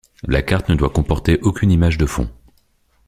[0.23, 2.27] La carte ne doit comporter aucune image de fond.